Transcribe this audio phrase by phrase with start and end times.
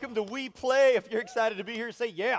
[0.00, 0.94] welcome to Wii Play.
[0.94, 2.38] If you're excited to be here, say yeah.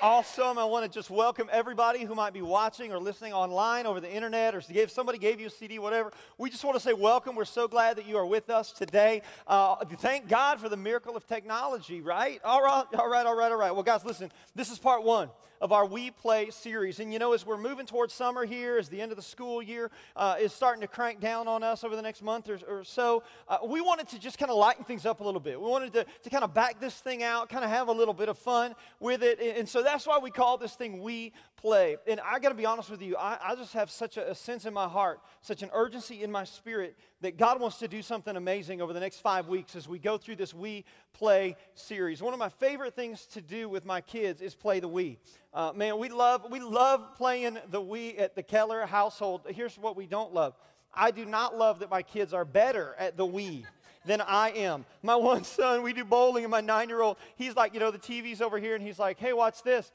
[0.00, 0.56] Awesome.
[0.56, 4.08] I want to just welcome everybody who might be watching or listening online over the
[4.08, 6.12] internet or if somebody gave you a CD, whatever.
[6.38, 7.34] We just want to say welcome.
[7.34, 9.22] We're so glad that you are with us today.
[9.48, 12.40] Uh, thank God for the miracle of technology, right?
[12.44, 13.72] All right, all right, all right, all right.
[13.72, 15.28] Well, guys, listen, this is part one
[15.60, 17.00] of our Wii Play series.
[17.00, 19.62] And you know, as we're moving towards summer here, as the end of the school
[19.62, 22.84] year uh, is starting to crank down on us over the next month or, or
[22.84, 25.60] so, uh, we wanted to just kind of lighten things up a little bit.
[25.60, 28.14] We wanted to, to kind of back this thing out, kind of have a little
[28.14, 29.40] bit of fun with it.
[29.40, 31.96] And so that's why we call this thing Wii Play.
[32.06, 34.34] And I got to be honest with you, I, I just have such a, a
[34.34, 38.02] sense in my heart, such an urgency in my spirit that God wants to do
[38.02, 40.84] something amazing over the next five weeks as we go through this Wii
[41.14, 42.20] Play series.
[42.20, 45.16] One of my favorite things to do with my kids is play the Wii.
[45.54, 49.42] Uh, man, we love, we love playing the Wii at the Keller household.
[49.48, 50.54] Here's what we don't love
[50.92, 53.64] I do not love that my kids are better at the Wii
[54.04, 54.84] than I am.
[55.02, 57.90] My one son, we do bowling, and my nine year old, he's like, you know,
[57.90, 59.90] the TV's over here, and he's like, hey, watch this.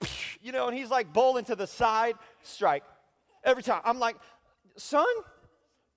[0.44, 2.82] You know, and he's like bowling to the side, strike.
[3.44, 3.80] Every time.
[3.84, 4.16] I'm like,
[4.76, 5.06] son,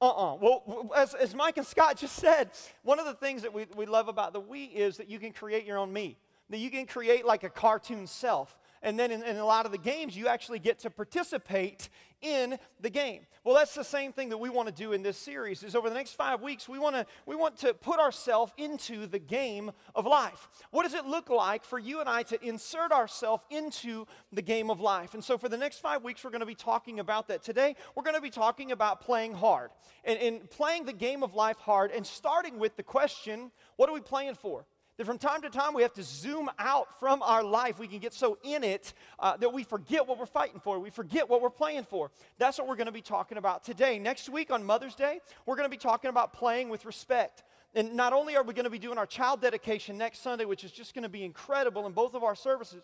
[0.02, 0.36] uh-uh.
[0.42, 2.52] Well, as, as Mike and Scott just said,
[2.84, 5.32] one of the things that we, we love about the Wii is that you can
[5.32, 6.16] create your own Mii.
[6.50, 8.58] That you can create like a cartoon self.
[8.82, 11.90] And then in, in, a lot of the games, you actually get to participate
[12.22, 13.22] in the game.
[13.44, 15.64] Well, that's the same thing that we want to do in this series.
[15.64, 19.06] Is over the next five weeks, we want to we want to put ourselves into
[19.06, 20.48] the game of life.
[20.72, 24.70] What does it look like for you and I to insert ourselves into the game
[24.70, 25.14] of life?
[25.14, 27.44] And so, for the next five weeks, we're going to be talking about that.
[27.44, 29.72] Today, we're going to be talking about playing hard
[30.04, 33.94] and, and playing the game of life hard, and starting with the question: What are
[33.94, 34.66] we playing for?
[34.98, 37.80] That from time to time we have to zoom out from our life.
[37.80, 40.80] We can get so in it uh, that we forget what we're fighting for.
[40.80, 42.12] We forget what we're playing for.
[42.38, 44.00] That's what we're going to be talking about today.
[44.00, 47.44] Next week on Mother's Day, we're going to be talking about playing with respect.
[47.74, 50.64] And not only are we going to be doing our child dedication next Sunday, which
[50.64, 52.82] is just going to be incredible in both of our services,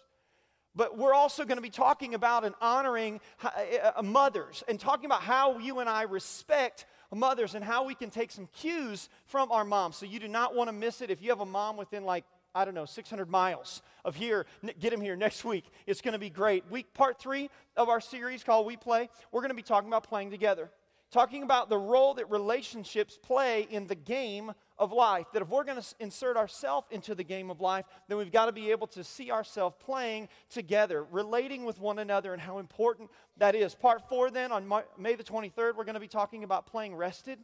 [0.75, 3.49] but we're also going to be talking about and honoring uh,
[3.95, 6.85] uh, mothers and talking about how you and I respect
[7.15, 9.97] mothers and how we can take some cues from our moms.
[9.97, 11.09] So you do not want to miss it.
[11.09, 14.45] If you have a mom within like I don't know, 600 miles of here.
[14.77, 15.63] Get him here next week.
[15.87, 16.69] It's going to be great.
[16.69, 20.03] Week part three of our series called Wii Play, we're going to be talking about
[20.03, 20.69] playing together
[21.11, 25.27] talking about the role that relationships play in the game of life.
[25.31, 28.47] That if we're going to insert ourselves into the game of life, then we've got
[28.47, 33.09] to be able to see ourselves playing together, relating with one another, and how important
[33.37, 33.75] that is.
[33.75, 37.37] Part four, then, on May the 23rd, we're going to be talking about playing rested.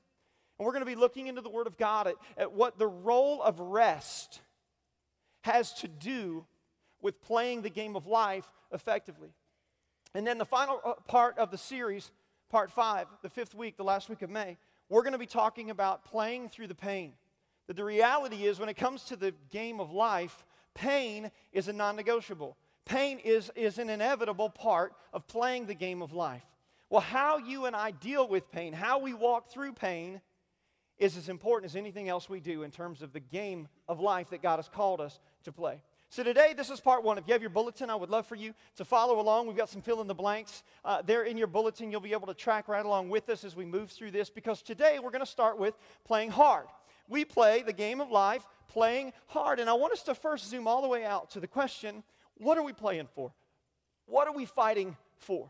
[0.57, 2.87] And we're going to be looking into the Word of God at, at what the
[2.87, 4.41] role of rest
[5.41, 6.43] has to do
[7.01, 9.29] with playing the game of life effectively.
[10.15, 12.11] And then the final uh, part of the series
[12.49, 14.57] part five, the fifth week, the last week of May,
[14.89, 17.13] we're going to be talking about playing through the pain.
[17.67, 21.73] That the reality is, when it comes to the game of life, pain is a
[21.73, 22.57] non negotiable.
[22.85, 26.45] Pain is, is an inevitable part of playing the game of life.
[26.89, 30.21] Well, how you and I deal with pain, how we walk through pain,
[30.97, 34.29] is as important as anything else we do in terms of the game of life
[34.29, 35.81] that God has called us to play.
[36.09, 37.17] So today, this is part one.
[37.17, 39.47] If you have your bulletin, I would love for you to follow along.
[39.47, 41.91] We've got some fill in the blanks uh, there in your bulletin.
[41.91, 44.61] You'll be able to track right along with us as we move through this because
[44.61, 46.67] today we're going to start with playing hard.
[47.07, 49.59] We play the game of life playing hard.
[49.59, 52.03] And I want us to first zoom all the way out to the question
[52.39, 53.33] what are we playing for?
[54.05, 55.49] What are we fighting for?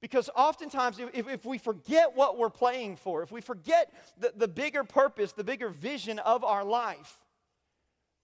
[0.00, 4.48] Because oftentimes, if, if we forget what we're playing for, if we forget the, the
[4.48, 7.20] bigger purpose, the bigger vision of our life,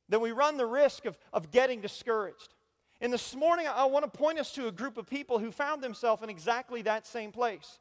[0.09, 2.55] then we run the risk of, of getting discouraged.
[3.01, 5.83] And this morning, I want to point us to a group of people who found
[5.83, 7.79] themselves in exactly that same place.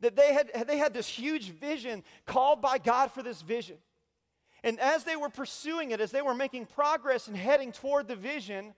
[0.00, 3.78] That they had, they had this huge vision called by God for this vision.
[4.62, 8.16] And as they were pursuing it, as they were making progress and heading toward the
[8.16, 8.74] vision,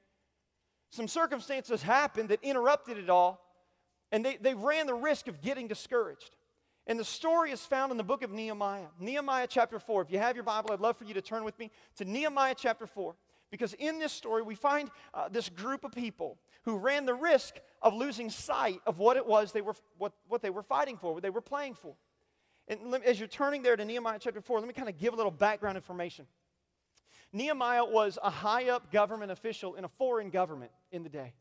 [0.90, 3.40] some circumstances happened that interrupted it all,
[4.10, 6.36] and they, they ran the risk of getting discouraged.
[6.86, 10.02] And the story is found in the book of Nehemiah, Nehemiah chapter 4.
[10.02, 12.54] If you have your Bible, I'd love for you to turn with me to Nehemiah
[12.56, 13.14] chapter 4.
[13.50, 17.56] Because in this story, we find uh, this group of people who ran the risk
[17.82, 21.12] of losing sight of what it was they were, what, what they were fighting for,
[21.12, 21.94] what they were playing for.
[22.68, 25.16] And as you're turning there to Nehemiah chapter 4, let me kind of give a
[25.16, 26.26] little background information.
[27.32, 31.32] Nehemiah was a high up government official in a foreign government in the day.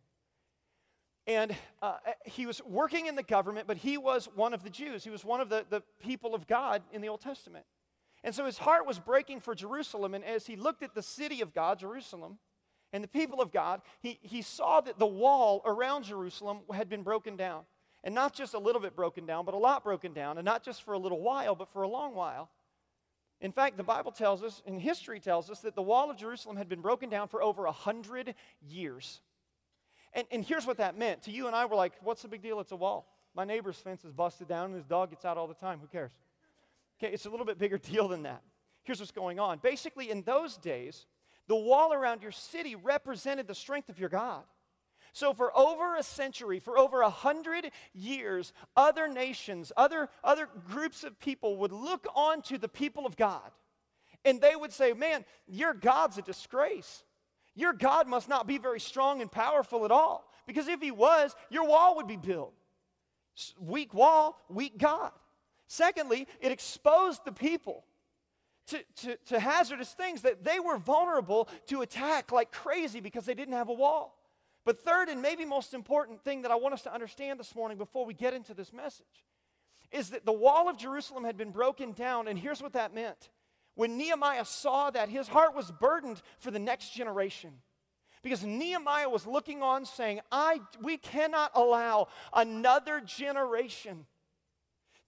[1.27, 5.03] And uh, he was working in the government, but he was one of the Jews.
[5.03, 7.65] He was one of the, the people of God in the Old Testament.
[8.23, 10.13] And so his heart was breaking for Jerusalem.
[10.13, 12.39] And as he looked at the city of God, Jerusalem,
[12.93, 17.03] and the people of God, he, he saw that the wall around Jerusalem had been
[17.03, 17.63] broken down.
[18.03, 20.37] And not just a little bit broken down, but a lot broken down.
[20.37, 22.49] And not just for a little while, but for a long while.
[23.41, 26.57] In fact, the Bible tells us, and history tells us, that the wall of Jerusalem
[26.57, 28.35] had been broken down for over a hundred
[28.67, 29.21] years.
[30.13, 31.23] And, and here's what that meant.
[31.23, 32.59] To you and I, we're like, what's the big deal?
[32.59, 33.07] It's a wall.
[33.33, 35.79] My neighbor's fence is busted down and his dog gets out all the time.
[35.79, 36.11] Who cares?
[37.01, 38.41] Okay, it's a little bit bigger deal than that.
[38.83, 39.59] Here's what's going on.
[39.59, 41.05] Basically, in those days,
[41.47, 44.43] the wall around your city represented the strength of your God.
[45.13, 51.03] So, for over a century, for over a hundred years, other nations, other, other groups
[51.03, 53.51] of people would look on to the people of God
[54.25, 57.03] and they would say, Man, your God's a disgrace.
[57.55, 60.31] Your God must not be very strong and powerful at all.
[60.47, 62.53] Because if he was, your wall would be built.
[63.59, 65.11] Weak wall, weak God.
[65.67, 67.83] Secondly, it exposed the people
[68.67, 73.33] to, to, to hazardous things that they were vulnerable to attack like crazy because they
[73.33, 74.17] didn't have a wall.
[74.65, 77.77] But third, and maybe most important thing that I want us to understand this morning
[77.77, 79.25] before we get into this message,
[79.91, 83.29] is that the wall of Jerusalem had been broken down, and here's what that meant.
[83.75, 87.51] When Nehemiah saw that, his heart was burdened for the next generation.
[88.21, 94.05] Because Nehemiah was looking on saying, I, we cannot allow another generation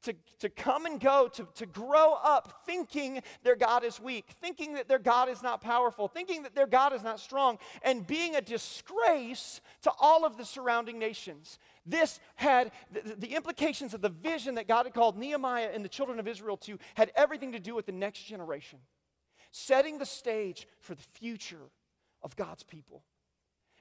[0.03, 4.73] to, to come and go, to, to grow up thinking their God is weak, thinking
[4.73, 8.35] that their God is not powerful, thinking that their God is not strong, and being
[8.35, 11.59] a disgrace to all of the surrounding nations.
[11.85, 15.89] This had the, the implications of the vision that God had called Nehemiah and the
[15.89, 18.79] children of Israel to, had everything to do with the next generation,
[19.51, 21.69] setting the stage for the future
[22.21, 23.03] of God's people.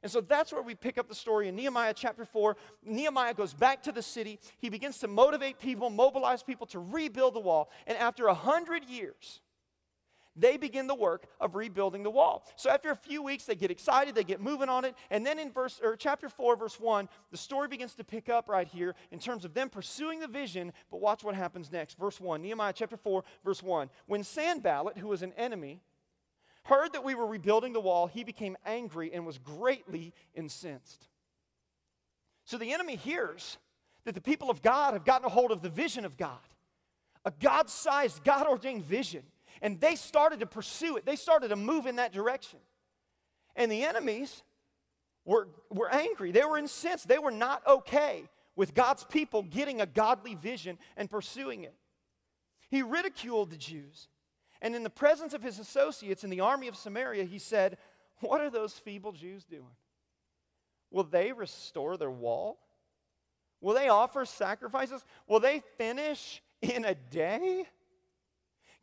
[0.03, 2.57] And so that's where we pick up the story in Nehemiah chapter 4.
[2.85, 4.41] Nehemiah goes back to the city.
[4.59, 7.71] He begins to motivate people, mobilize people to rebuild the wall.
[7.87, 9.41] And after a hundred years,
[10.35, 12.47] they begin the work of rebuilding the wall.
[12.57, 15.39] So after a few weeks, they get excited, they get moving on it, and then
[15.39, 18.95] in verse or chapter 4, verse 1, the story begins to pick up right here
[19.11, 20.73] in terms of them pursuing the vision.
[20.91, 21.99] But watch what happens next.
[21.99, 23.91] Verse 1, Nehemiah chapter 4, verse 1.
[24.07, 25.81] When Sanballat, who was an enemy,
[26.65, 31.09] heard that we were rebuilding the wall, he became angry and was greatly incensed.
[32.45, 33.59] So the enemy hears
[34.05, 36.39] that the people of God have gotten a hold of the vision of God,
[37.25, 39.23] a God sized, God ordained vision,
[39.61, 41.07] and they started to pursue it.
[41.07, 42.59] They started to move in that direction.
[43.55, 44.43] And the enemies
[45.25, 48.25] were, were angry, they were incensed, they were not okay
[48.57, 51.75] with God's people getting a godly vision and pursuing it.
[52.71, 54.09] He ridiculed the Jews.
[54.63, 57.77] And in the presence of his associates in the army of Samaria, he said,
[58.21, 59.75] What are those feeble Jews doing?
[60.91, 62.59] Will they restore their wall?
[63.61, 65.05] Will they offer sacrifices?
[65.27, 67.67] Will they finish in a day?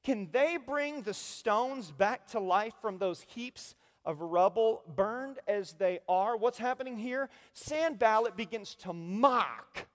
[0.03, 5.73] Can they bring the stones back to life from those heaps of rubble, burned as
[5.73, 6.35] they are?
[6.35, 7.29] What's happening here?
[7.53, 9.87] Sanballat begins to mock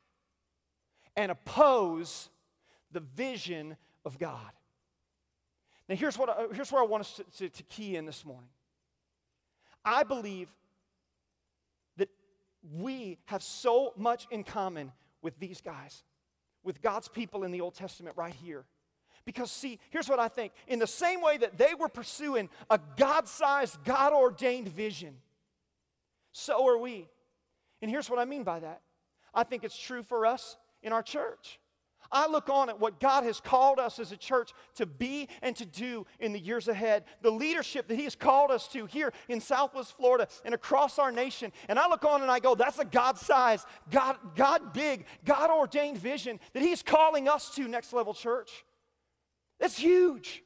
[1.14, 2.31] and oppose
[2.90, 4.52] the vision of God.
[5.88, 8.48] Now, here's, what here's where I want us to, to, to key in this morning.
[9.84, 10.48] I believe
[11.98, 12.08] that
[12.75, 16.02] we have so much in common with these guys,
[16.62, 18.64] with God's people in the Old Testament right here.
[19.26, 20.52] Because, see, here's what I think.
[20.69, 25.16] In the same way that they were pursuing a God sized, God ordained vision,
[26.32, 27.08] so are we.
[27.81, 28.81] And here's what I mean by that
[29.34, 31.58] I think it's true for us in our church.
[32.14, 35.56] I look on at what God has called us as a church to be and
[35.56, 39.12] to do in the years ahead, the leadership that He has called us to here
[39.28, 41.52] in Southwest Florida and across our nation.
[41.68, 45.50] And I look on and I go, that's a God sized, God, God big, God
[45.50, 48.64] ordained vision that He's calling us to, Next Level Church.
[49.58, 50.44] It's huge.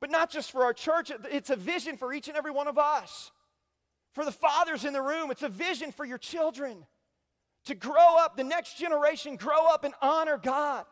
[0.00, 2.78] But not just for our church, it's a vision for each and every one of
[2.78, 3.30] us.
[4.12, 6.84] For the fathers in the room, it's a vision for your children
[7.64, 10.84] to grow up, the next generation, grow up and honor God.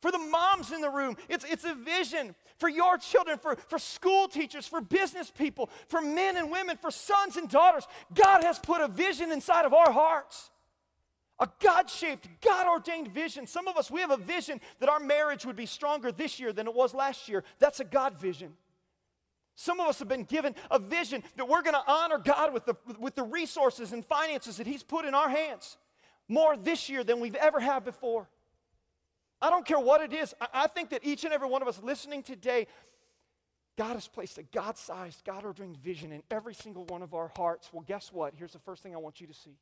[0.00, 3.78] For the moms in the room, it's, it's a vision for your children, for, for
[3.78, 7.86] school teachers, for business people, for men and women, for sons and daughters.
[8.14, 10.50] God has put a vision inside of our hearts.
[11.40, 13.46] A God shaped, God ordained vision.
[13.46, 16.52] Some of us, we have a vision that our marriage would be stronger this year
[16.52, 17.44] than it was last year.
[17.58, 18.54] That's a God vision.
[19.54, 22.66] Some of us have been given a vision that we're going to honor God with
[22.66, 25.76] the, with the resources and finances that He's put in our hands
[26.28, 28.28] more this year than we've ever had before.
[29.40, 30.34] I don't care what it is.
[30.52, 32.66] I, think that each and every one of us listening today,
[33.76, 37.30] God has placed a God sized, God ordained vision in every single one of our
[37.36, 37.70] hearts.
[37.72, 38.34] Well, guess what?
[38.36, 39.56] Here's the first thing I want you to see.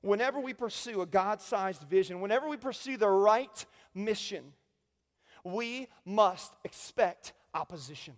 [0.00, 3.64] Whenever we pursue a God sized vision, whenever we pursue the right
[3.94, 4.52] mission,
[5.44, 8.14] we must expect opposition.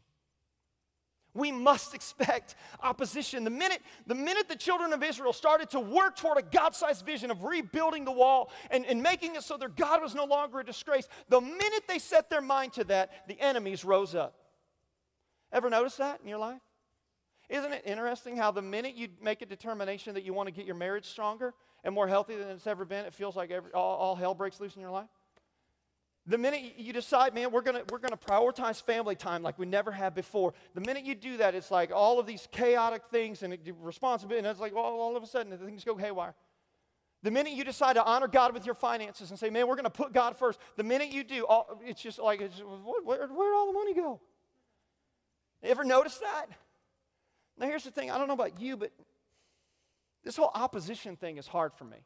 [1.35, 3.43] We must expect opposition.
[3.43, 7.05] The minute, the minute the children of Israel started to work toward a God sized
[7.05, 10.61] vision of rebuilding the wall and, and making it so their God was no longer
[10.61, 14.37] a disgrace, the minute they set their mind to that, the enemies rose up.
[15.53, 16.61] Ever notice that in your life?
[17.49, 20.67] Isn't it interesting how the minute you make a determination that you want to get
[20.67, 23.97] your marriage stronger and more healthy than it's ever been, it feels like every, all,
[23.97, 25.09] all hell breaks loose in your life?
[26.26, 29.93] The minute you decide, man, we're gonna, we're gonna prioritize family time like we never
[29.93, 33.57] have before, the minute you do that, it's like all of these chaotic things and
[33.83, 36.35] responsibility, and it's like all, all of a sudden things go haywire.
[37.23, 39.90] The minute you decide to honor God with your finances and say, man, we're gonna
[39.90, 43.66] put God first, the minute you do, all, it's just like, it's, where, where'd all
[43.66, 44.21] the money go?
[45.62, 46.47] You ever notice that?
[47.59, 48.93] Now, here's the thing I don't know about you, but
[50.25, 51.99] this whole opposition thing is hard for me.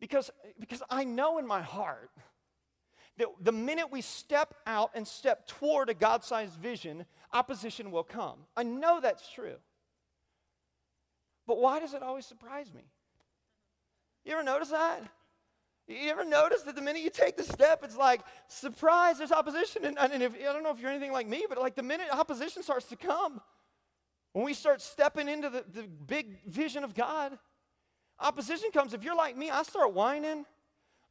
[0.00, 2.10] Because, because I know in my heart
[3.18, 8.04] that the minute we step out and step toward a God sized vision, opposition will
[8.04, 8.38] come.
[8.56, 9.56] I know that's true.
[11.46, 12.82] But why does it always surprise me?
[14.24, 15.02] You ever notice that?
[15.88, 19.84] You ever notice that the minute you take the step, it's like, surprise, there's opposition.
[19.84, 22.06] And, and if, I don't know if you're anything like me, but like the minute
[22.12, 23.40] opposition starts to come,
[24.32, 27.36] when we start stepping into the, the big vision of God,
[28.20, 28.94] opposition comes.
[28.94, 30.44] If you're like me, I start whining,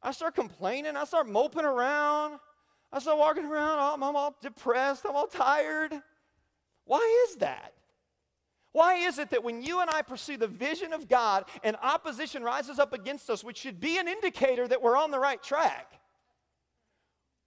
[0.02, 2.38] I start complaining, I start moping around,
[2.92, 5.92] I start walking around, I'm, I'm all depressed, I'm all tired.
[6.84, 7.74] Why is that?
[8.72, 12.42] Why is it that when you and I pursue the vision of God and opposition
[12.42, 16.00] rises up against us, which should be an indicator that we're on the right track?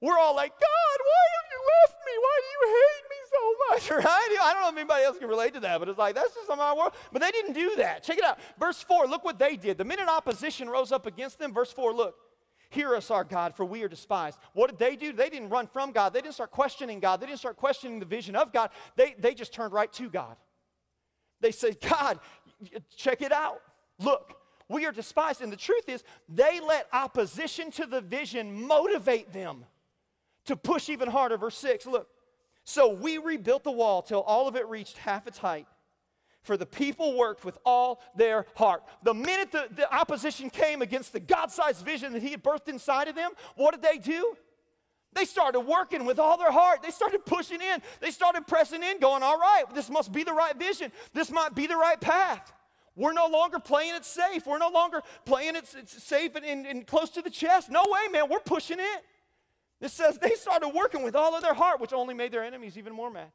[0.01, 2.11] We're all like, God, why have you left me?
[2.19, 4.03] Why do you hate me so much?
[4.05, 4.37] Right?
[4.41, 6.49] I don't know if anybody else can relate to that, but it's like, that's just
[6.49, 6.91] my world.
[7.13, 8.03] But they didn't do that.
[8.03, 8.37] Check it out.
[8.59, 9.77] Verse 4, look what they did.
[9.77, 12.15] The minute opposition rose up against them, verse 4, look.
[12.73, 14.39] Hear us, our God, for we are despised.
[14.53, 15.13] What did they do?
[15.13, 16.11] They didn't run from God.
[16.11, 17.21] They didn't start questioning God.
[17.21, 18.71] They didn't start questioning the vision of God.
[18.95, 20.37] They, they just turned right to God.
[21.39, 22.19] They said, God,
[22.97, 23.61] check it out.
[23.99, 24.33] Look,
[24.69, 25.43] we are despised.
[25.43, 29.65] And the truth is, they let opposition to the vision motivate them
[30.45, 31.37] to push even harder.
[31.37, 32.07] Verse 6, look.
[32.63, 35.67] So we rebuilt the wall till all of it reached half its height.
[36.43, 38.83] For the people worked with all their heart.
[39.01, 42.67] The minute the, the opposition came against the God sized vision that He had birthed
[42.67, 44.35] inside of them, what did they do?
[45.13, 46.81] They started working with all their heart.
[46.81, 47.81] They started pushing in.
[47.99, 50.91] They started pressing in, going, All right, this must be the right vision.
[51.13, 52.51] This might be the right path.
[52.95, 54.45] We're no longer playing it safe.
[54.45, 57.69] We're no longer playing it safe and, and, and close to the chest.
[57.69, 58.29] No way, man.
[58.29, 59.03] We're pushing it.
[59.81, 62.77] It says they started working with all of their heart, which only made their enemies
[62.77, 63.31] even more mad.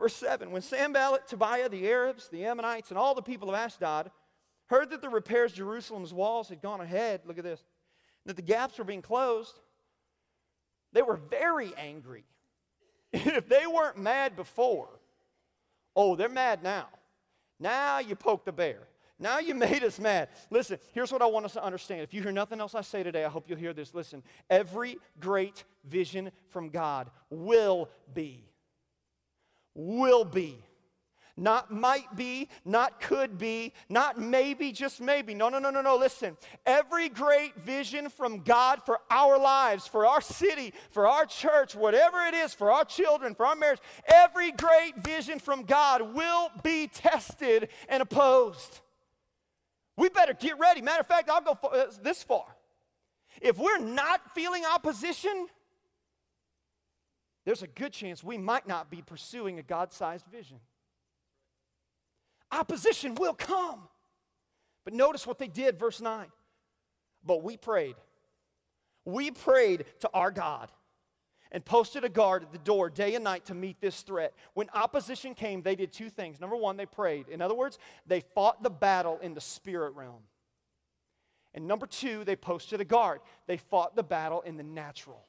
[0.00, 4.10] Verse 7 When Sanballat, Tobiah, the Arabs, the Ammonites, and all the people of Ashdod
[4.66, 7.62] heard that the repairs Jerusalem's walls had gone ahead, look at this,
[8.24, 9.60] that the gaps were being closed,
[10.92, 12.24] they were very angry.
[13.12, 14.88] if they weren't mad before,
[15.94, 16.88] oh, they're mad now.
[17.58, 18.88] Now you poke the bear.
[19.18, 20.30] Now you made us mad.
[20.48, 22.00] Listen, here's what I want us to understand.
[22.00, 23.92] If you hear nothing else I say today, I hope you'll hear this.
[23.92, 28.49] Listen, every great vision from God will be.
[29.74, 30.62] Will be.
[31.36, 35.32] Not might be, not could be, not maybe, just maybe.
[35.32, 35.96] No, no, no, no, no.
[35.96, 36.36] Listen,
[36.66, 42.20] every great vision from God for our lives, for our city, for our church, whatever
[42.20, 46.88] it is, for our children, for our marriage, every great vision from God will be
[46.88, 48.80] tested and opposed.
[49.96, 50.82] We better get ready.
[50.82, 52.44] Matter of fact, I'll go uh, this far.
[53.40, 55.46] If we're not feeling opposition,
[57.44, 60.58] there's a good chance we might not be pursuing a God sized vision.
[62.52, 63.80] Opposition will come.
[64.84, 66.26] But notice what they did, verse 9.
[67.24, 67.96] But we prayed.
[69.04, 70.70] We prayed to our God
[71.52, 74.32] and posted a guard at the door day and night to meet this threat.
[74.54, 76.40] When opposition came, they did two things.
[76.40, 77.28] Number one, they prayed.
[77.28, 80.22] In other words, they fought the battle in the spirit realm.
[81.52, 83.20] And number two, they posted a guard.
[83.46, 85.26] They fought the battle in the natural.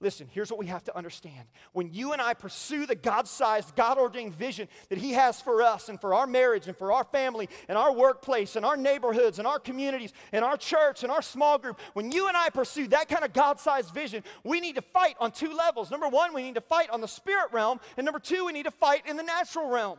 [0.00, 1.48] Listen, here's what we have to understand.
[1.72, 5.60] When you and I pursue the God sized, God ordained vision that He has for
[5.60, 9.40] us and for our marriage and for our family and our workplace and our neighborhoods
[9.40, 12.86] and our communities and our church and our small group, when you and I pursue
[12.88, 15.90] that kind of God sized vision, we need to fight on two levels.
[15.90, 18.66] Number one, we need to fight on the spirit realm, and number two, we need
[18.66, 19.98] to fight in the natural realm.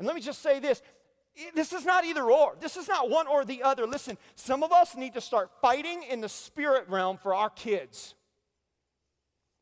[0.00, 0.82] And let me just say this
[1.54, 2.56] this is not either or.
[2.60, 3.86] This is not one or the other.
[3.86, 8.16] Listen, some of us need to start fighting in the spirit realm for our kids.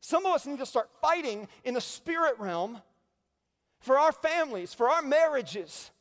[0.07, 2.81] Some of us need to start fighting in the spirit realm
[3.81, 5.91] for our families, for our marriages,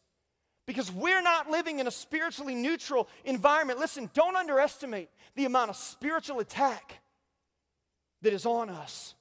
[0.65, 3.81] because we're not living in a spiritually neutral environment.
[3.81, 7.01] Listen, don't underestimate the amount of spiritual attack
[8.23, 9.17] that is on us.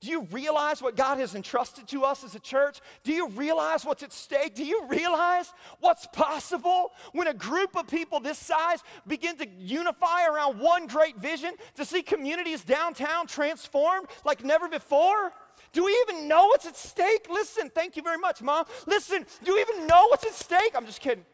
[0.00, 2.80] Do you realize what God has entrusted to us as a church?
[3.02, 4.54] Do you realize what's at stake?
[4.54, 10.26] Do you realize what's possible when a group of people this size begin to unify
[10.26, 15.32] around one great vision to see communities downtown transformed like never before?
[15.72, 17.26] Do we even know what's at stake?
[17.30, 18.66] Listen, thank you very much, Mom.
[18.86, 20.72] Listen, do you even know what's at stake?
[20.74, 21.24] I'm just kidding.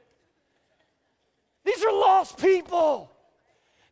[1.65, 3.12] These are lost people.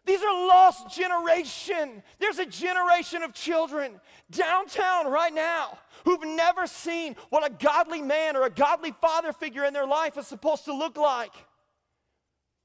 [0.06, 2.02] These are lost generation.
[2.18, 8.36] There's a generation of children downtown right now who've never seen what a godly man
[8.36, 11.32] or a godly father figure in their life is supposed to look like.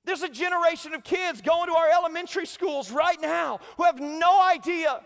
[0.06, 4.42] There's a generation of kids going to our elementary schools right now who have no
[4.42, 5.02] idea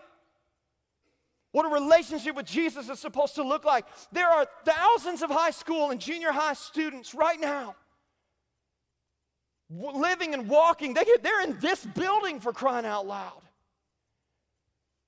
[1.52, 3.86] what a relationship with Jesus is supposed to look like.
[4.12, 7.74] There are thousands of high school and junior high students right now
[9.70, 10.94] living and walking.
[10.94, 13.40] They, they're in this building for crying out loud.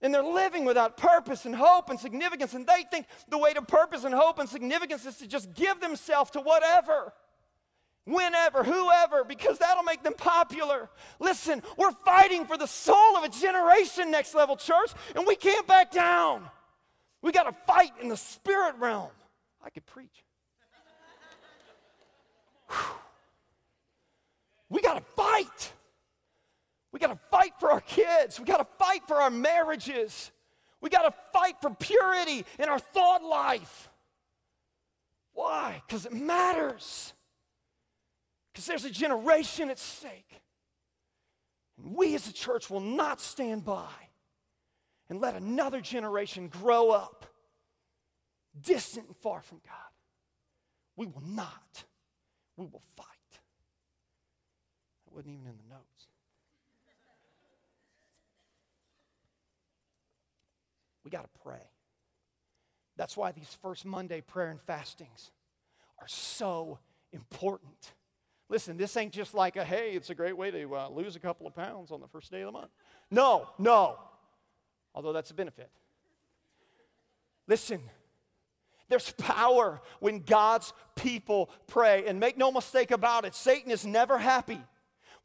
[0.00, 2.54] And they're living without purpose and hope and significance.
[2.54, 5.80] And they think the way to purpose and hope and significance is to just give
[5.80, 7.12] themselves to whatever,
[8.04, 10.90] whenever, whoever, because that'll make them popular.
[11.20, 15.68] Listen, we're fighting for the soul of a generation, next level church, and we can't
[15.68, 16.50] back down.
[17.22, 19.10] We got to fight in the spirit realm.
[19.64, 20.24] I could preach.
[24.72, 25.72] We got to fight.
[26.92, 28.40] We got to fight for our kids.
[28.40, 30.30] We got to fight for our marriages.
[30.80, 33.90] We got to fight for purity in our thought life.
[35.34, 35.82] Why?
[35.86, 37.12] Because it matters.
[38.52, 40.40] Because there's a generation at stake.
[41.76, 43.92] And we as a church will not stand by
[45.10, 47.26] and let another generation grow up
[48.58, 49.76] distant and far from God.
[50.96, 51.84] We will not.
[52.56, 53.11] We will fight
[55.14, 56.06] wasn't even in the notes.
[61.04, 61.62] We got to pray.
[62.96, 65.30] That's why these first Monday prayer and fastings
[66.00, 66.78] are so
[67.12, 67.92] important.
[68.48, 71.20] Listen, this ain't just like a hey, it's a great way to uh, lose a
[71.20, 72.70] couple of pounds on the first day of the month.
[73.10, 73.98] No, no.
[74.94, 75.70] Although that's a benefit.
[77.48, 77.80] Listen,
[78.88, 82.04] there's power when God's people pray.
[82.06, 84.60] And make no mistake about it, Satan is never happy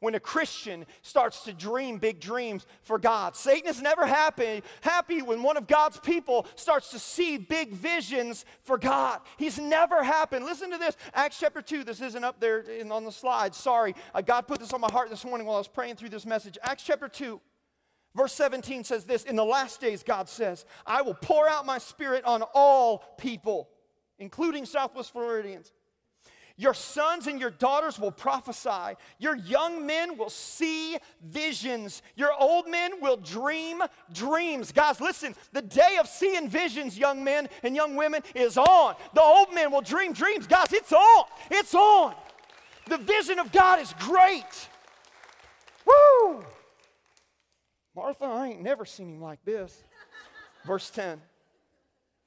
[0.00, 3.34] when a Christian starts to dream big dreams for God.
[3.34, 8.44] Satan is never happy, happy when one of God's people starts to see big visions
[8.62, 9.20] for God.
[9.36, 10.38] He's never happy.
[10.38, 11.84] Listen to this Acts chapter 2.
[11.84, 13.54] This isn't up there in, on the slide.
[13.54, 13.94] Sorry.
[14.14, 16.26] Uh, God put this on my heart this morning while I was praying through this
[16.26, 16.58] message.
[16.62, 17.40] Acts chapter 2.
[18.14, 21.78] Verse 17 says this In the last days, God says, I will pour out my
[21.78, 23.68] spirit on all people,
[24.18, 25.72] including Southwest Floridians.
[26.60, 28.96] Your sons and your daughters will prophesy.
[29.20, 32.02] Your young men will see visions.
[32.16, 33.80] Your old men will dream
[34.12, 34.72] dreams.
[34.72, 38.96] Guys, listen, the day of seeing visions, young men and young women, is on.
[39.14, 40.48] The old men will dream dreams.
[40.48, 41.24] Guys, it's on.
[41.48, 42.14] It's on.
[42.88, 44.68] The vision of God is great.
[45.86, 46.44] Woo!
[47.94, 49.84] Martha, I ain't never seen him like this.
[50.66, 51.20] Verse 10.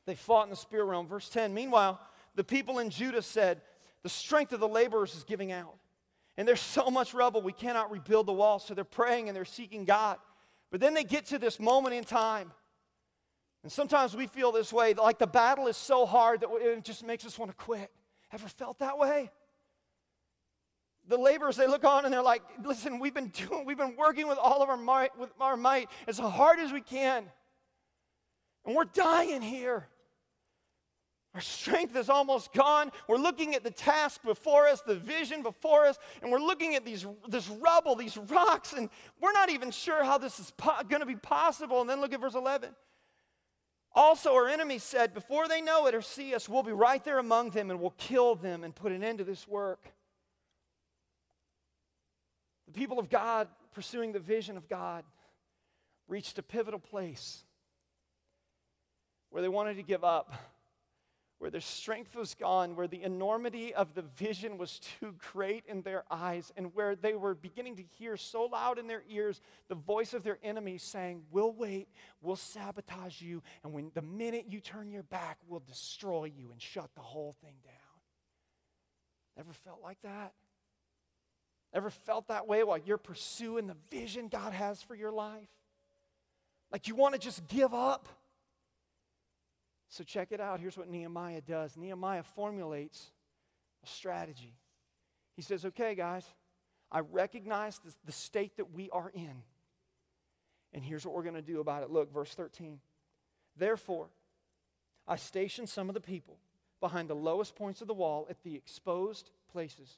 [0.06, 1.08] They fought in the spirit realm.
[1.08, 1.54] Verse 10.
[1.54, 2.00] Meanwhile,
[2.36, 3.62] the people in Judah said,
[4.04, 5.76] the strength of the laborers is giving out.
[6.38, 8.60] And there's so much rubble, we cannot rebuild the wall.
[8.60, 10.18] So they're praying and they're seeking God.
[10.72, 12.52] But then they get to this moment in time.
[13.64, 17.06] And sometimes we feel this way, like the battle is so hard that it just
[17.06, 17.92] makes us want to quit.
[18.32, 19.30] Ever felt that way?
[21.08, 24.28] The laborers, they look on and they're like, listen, we've been doing, we've been working
[24.28, 27.26] with all of our might, with our might as hard as we can.
[28.66, 29.88] And we're dying here.
[31.34, 32.91] Our strength is almost gone.
[33.08, 36.84] We're looking at the task before us, the vision before us, and we're looking at
[36.84, 38.89] these, this rubble, these rocks, and
[39.22, 41.80] we're not even sure how this is po- going to be possible.
[41.80, 42.72] And then look at verse 11.
[43.94, 47.20] Also, our enemies said, Before they know it or see us, we'll be right there
[47.20, 49.94] among them and we'll kill them and put an end to this work.
[52.67, 55.04] The people of God, pursuing the vision of God,
[56.08, 57.44] reached a pivotal place
[59.30, 60.34] where they wanted to give up
[61.42, 65.82] where their strength was gone, where the enormity of the vision was too great in
[65.82, 69.74] their eyes, and where they were beginning to hear so loud in their ears the
[69.74, 71.88] voice of their enemy saying, We'll wait,
[72.22, 76.62] we'll sabotage you, and when the minute you turn your back, we'll destroy you and
[76.62, 77.74] shut the whole thing down.
[79.40, 80.34] Ever felt like that?
[81.74, 85.50] Ever felt that way while you're pursuing the vision God has for your life?
[86.72, 88.08] Like you want to just give up?
[89.92, 90.62] So, check it out.
[90.62, 93.12] Here's what Nehemiah does Nehemiah formulates
[93.84, 94.56] a strategy.
[95.36, 96.26] He says, Okay, guys,
[96.90, 99.44] I recognize the, the state that we are in.
[100.74, 101.92] And here's what we're going to do about it.
[101.92, 102.80] Look, verse 13.
[103.58, 104.08] Therefore,
[105.06, 106.38] I stationed some of the people
[106.80, 109.98] behind the lowest points of the wall at the exposed places,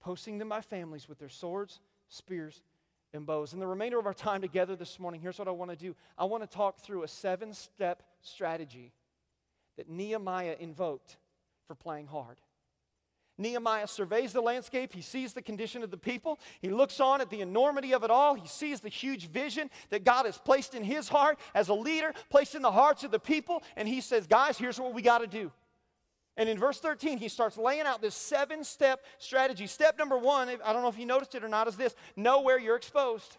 [0.00, 2.60] posting them by families with their swords, spears,
[3.14, 3.52] and bows.
[3.52, 5.94] In the remainder of our time together this morning, here's what I want to do
[6.18, 8.92] I want to talk through a seven step strategy
[9.76, 11.16] that Nehemiah invoked
[11.66, 12.38] for playing hard.
[13.40, 14.92] Nehemiah surveys the landscape.
[14.92, 16.38] He sees the condition of the people.
[16.60, 18.34] He looks on at the enormity of it all.
[18.34, 22.12] He sees the huge vision that God has placed in his heart as a leader,
[22.28, 23.62] placed in the hearts of the people.
[23.76, 25.50] And he says, Guys, here's what we got to do.
[26.36, 29.66] And in verse 13, he starts laying out this seven step strategy.
[29.66, 32.42] Step number one, I don't know if you noticed it or not, is this know
[32.42, 33.38] where you're exposed.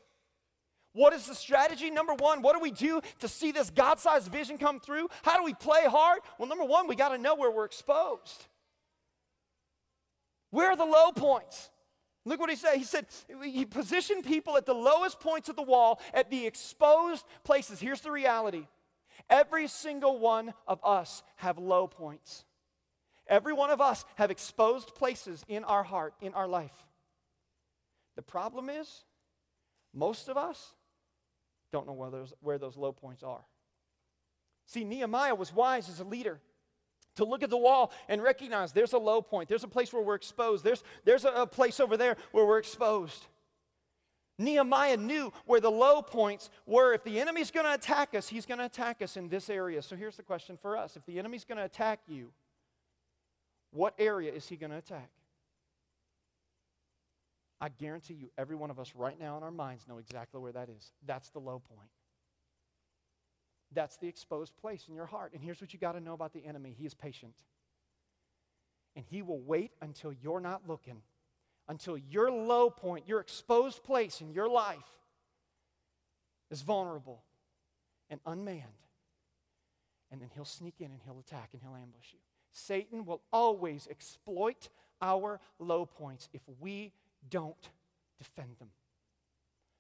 [0.94, 1.90] What is the strategy?
[1.90, 5.08] Number one, what do we do to see this God sized vision come through?
[5.24, 6.20] How do we play hard?
[6.38, 8.48] Well, number one, we got to know where we're exposed.
[10.50, 11.70] Where are the low points?
[12.26, 12.76] Look what he said.
[12.76, 13.08] He said,
[13.42, 17.80] He positioned people at the lowest points of the wall, at the exposed places.
[17.80, 18.68] Here's the reality
[19.30, 22.44] every single one of us have low points.
[23.28, 26.86] Every one of us have exposed places in our heart, in our life.
[28.18, 29.06] The problem is,
[29.94, 30.74] most of us
[31.72, 33.44] don't know where those, where those low points are.
[34.66, 36.40] See, Nehemiah was wise as a leader
[37.16, 40.02] to look at the wall and recognize there's a low point, there's a place where
[40.02, 43.26] we're exposed, there's, there's a, a place over there where we're exposed.
[44.38, 46.94] Nehemiah knew where the low points were.
[46.94, 49.82] If the enemy's going to attack us, he's going to attack us in this area.
[49.82, 52.32] So here's the question for us if the enemy's going to attack you,
[53.72, 55.10] what area is he going to attack?
[57.62, 60.52] I guarantee you, every one of us right now in our minds know exactly where
[60.52, 60.92] that is.
[61.06, 61.92] That's the low point.
[63.72, 65.34] That's the exposed place in your heart.
[65.34, 67.36] And here's what you got to know about the enemy he is patient.
[68.96, 71.04] And he will wait until you're not looking,
[71.70, 74.80] until your low point, your exposed place in your life
[76.50, 77.22] is vulnerable
[78.10, 78.64] and unmanned.
[80.12, 82.20] And then he'll sneak in and he'll attack and he'll ambush you.
[82.52, 84.68] Satan will always exploit
[85.02, 86.92] our low points if we
[87.30, 87.70] don't
[88.18, 88.70] defend them.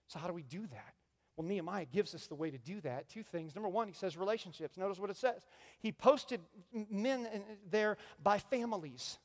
[0.08, 0.94] So, how do we do that?
[1.38, 3.08] Well, Nehemiah gives us the way to do that.
[3.10, 3.56] Two things.
[3.56, 4.78] Number one, he says relationships.
[4.78, 5.48] Notice what it says.
[5.80, 6.42] He posted
[6.90, 7.28] men
[7.70, 9.18] there by families.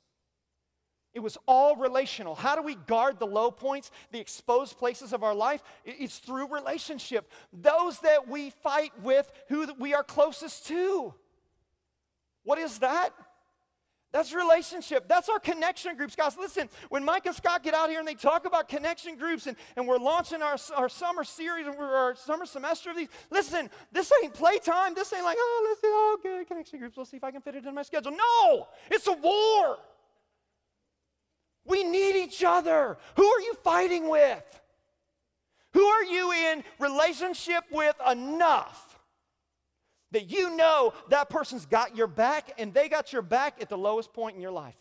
[1.12, 2.34] It was all relational.
[2.34, 5.62] How do we guard the low points, the exposed places of our life?
[5.84, 7.30] It's through relationship.
[7.52, 11.14] Those that we fight with, who we are closest to.
[12.44, 13.10] What is that?
[14.16, 15.08] That's relationship.
[15.08, 16.16] That's our connection groups.
[16.16, 19.46] Guys, listen, when Mike and Scott get out here and they talk about connection groups
[19.46, 23.68] and, and we're launching our, our summer series and our summer semester of these, listen,
[23.92, 24.94] this ain't playtime.
[24.94, 26.96] This ain't like, oh, let's do all good connection groups.
[26.96, 28.12] Let's see if I can fit it in my schedule.
[28.12, 29.76] No, it's a war.
[31.66, 32.96] We need each other.
[33.16, 34.60] Who are you fighting with?
[35.74, 38.95] Who are you in relationship with enough
[40.12, 43.78] that you know that person's got your back and they got your back at the
[43.78, 44.76] lowest point in your life.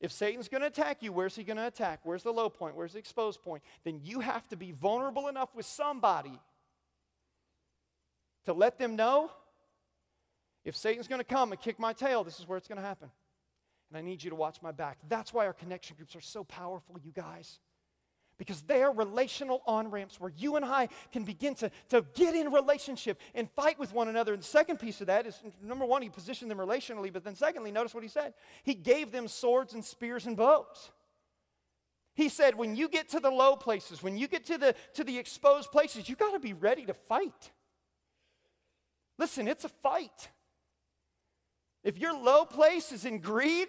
[0.00, 2.00] If Satan's going to attack you, where's he going to attack?
[2.02, 2.74] Where's the low point?
[2.74, 3.62] Where's the exposed point?
[3.84, 6.40] Then you have to be vulnerable enough with somebody
[8.44, 9.30] to let them know
[10.64, 12.86] if Satan's going to come and kick my tail, this is where it's going to
[12.86, 13.10] happen.
[13.90, 14.98] And I need you to watch my back.
[15.08, 17.60] That's why our connection groups are so powerful, you guys
[18.42, 22.34] because they are relational on ramps where you and I can begin to, to get
[22.34, 24.32] in relationship and fight with one another.
[24.32, 27.36] And the second piece of that is number one, he positioned them relationally, but then
[27.36, 28.34] secondly, notice what he said.
[28.64, 30.90] He gave them swords and spears and bows.
[32.14, 35.04] He said, when you get to the low places, when you get to the, to
[35.04, 37.52] the exposed places, you got to be ready to fight.
[39.18, 40.30] Listen, it's a fight.
[41.84, 43.68] If your low place is in greed,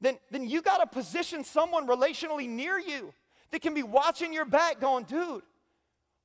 [0.00, 3.12] then, then you got to position someone relationally near you
[3.50, 5.42] that can be watching your back going, dude,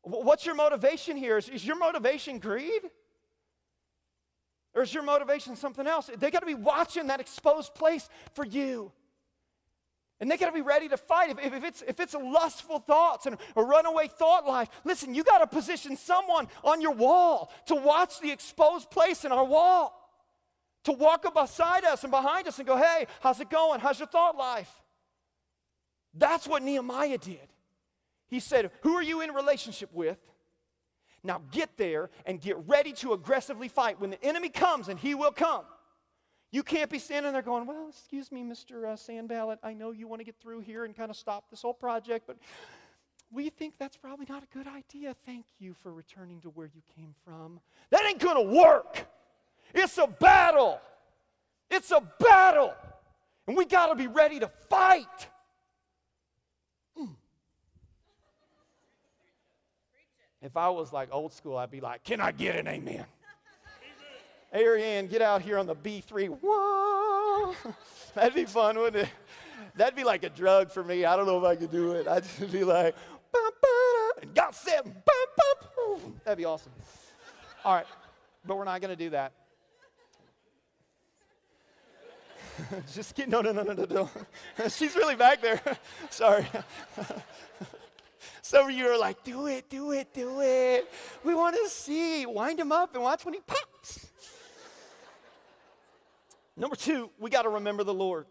[0.02, 1.38] what's your motivation here?
[1.38, 2.82] Is, is your motivation greed?
[4.74, 6.10] Or is your motivation something else?
[6.18, 8.92] They got to be watching that exposed place for you.
[10.20, 11.32] And they got to be ready to fight.
[11.32, 15.40] If, if, it's, if it's lustful thoughts and a runaway thought life, listen, you got
[15.40, 20.01] to position someone on your wall to watch the exposed place in our wall
[20.84, 23.80] to walk up beside us and behind us and go, hey, how's it going?
[23.80, 24.82] How's your thought life?
[26.14, 27.48] That's what Nehemiah did.
[28.28, 30.18] He said, Who are you in relationship with?
[31.24, 34.00] Now get there and get ready to aggressively fight.
[34.00, 35.66] When the enemy comes, and he will come,
[36.52, 38.86] you can't be standing there going, Well, excuse me, Mr.
[38.88, 41.62] Uh, Sanballat, I know you want to get through here and kind of stop this
[41.62, 42.38] whole project, but
[43.32, 45.16] we think that's probably not a good idea.
[45.26, 47.60] Thank you for returning to where you came from.
[47.90, 49.08] That ain't going to work.
[49.74, 50.80] It's a battle.
[51.70, 52.74] It's a battle.
[53.48, 55.28] And we got to be ready to fight.
[57.00, 57.10] Mm.
[60.42, 63.06] If I was like old school, I'd be like, Can I get an amen?
[64.54, 66.28] Ariane, get out here on the B3.
[66.42, 67.56] Whoa!
[68.16, 69.10] That'd be fun, wouldn't it?
[69.76, 71.06] That'd be like a drug for me.
[71.06, 72.08] I don't know if I could do it.
[72.08, 72.94] I'd just be like,
[74.22, 74.94] and got seven.
[76.26, 76.72] That'd be awesome.
[77.64, 77.86] All right,
[78.46, 79.32] but we're not going to do that.
[82.94, 83.32] just kidding.
[83.32, 84.10] No, no, no, no, no, no.
[84.70, 85.62] She's really back there.
[86.10, 86.46] Sorry.
[88.42, 90.92] Some of you are like, do it, do it, do it.
[91.24, 92.26] We want to see.
[92.26, 94.08] Wind him up and watch when he pops.
[96.58, 98.26] Number two, we got to remember the Lord.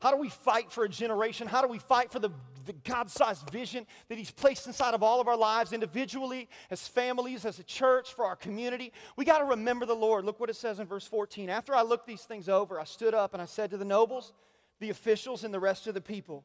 [0.00, 1.46] How do we fight for a generation?
[1.46, 2.30] How do we fight for the,
[2.64, 6.86] the God sized vision that He's placed inside of all of our lives, individually, as
[6.86, 8.92] families, as a church, for our community?
[9.16, 10.24] We got to remember the Lord.
[10.24, 11.48] Look what it says in verse 14.
[11.50, 14.32] After I looked these things over, I stood up and I said to the nobles,
[14.78, 16.44] the officials, and the rest of the people,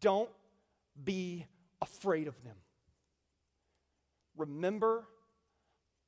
[0.00, 0.30] Don't
[1.02, 1.46] be
[1.80, 2.56] afraid of them.
[4.36, 5.06] Remember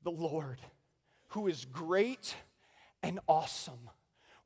[0.03, 0.59] the Lord,
[1.29, 2.35] who is great
[3.01, 3.89] and awesome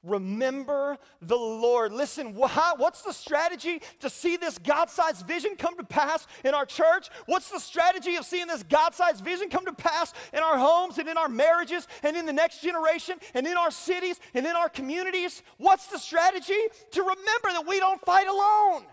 [0.08, 1.92] Remember the Lord.
[1.92, 6.66] Listen, what's the strategy to see this God sized vision come to pass in our
[6.66, 7.10] church?
[7.26, 10.98] What's the strategy of seeing this God sized vision come to pass in our homes
[10.98, 14.56] and in our marriages and in the next generation and in our cities and in
[14.56, 15.44] our communities?
[15.58, 16.60] What's the strategy?
[16.92, 18.84] To remember that we don't fight alone.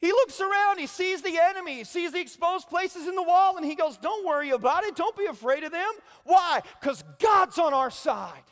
[0.00, 3.56] He looks around, he sees the enemy, he sees the exposed places in the wall,
[3.56, 4.96] and he goes, Don't worry about it.
[4.96, 5.92] Don't be afraid of them.
[6.24, 6.60] Why?
[6.80, 8.42] Because God's on our side.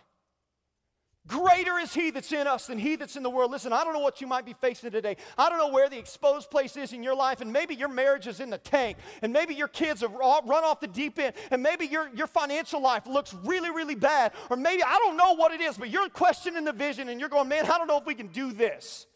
[1.31, 3.53] Greater is He that's in us than He that's in the world.
[3.53, 5.17] Listen, I don't know what you might be facing today.
[5.39, 8.27] I don't know where the exposed place is in your life, and maybe your marriage
[8.27, 11.63] is in the tank, and maybe your kids have run off the deep end, and
[11.63, 15.53] maybe your, your financial life looks really, really bad, or maybe I don't know what
[15.53, 18.07] it is, but you're questioning the vision and you're going, man, I don't know if
[18.07, 19.07] we can do this.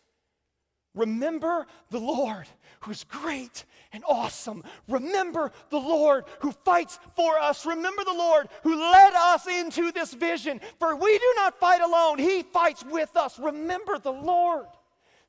[0.95, 2.47] Remember the Lord
[2.81, 4.63] who's great and awesome.
[4.89, 7.67] Remember the Lord who fights for us.
[7.67, 10.61] Remember the Lord who led us into this vision.
[10.79, 13.39] For we do not fight alone, He fights with us.
[13.39, 14.67] Remember the Lord.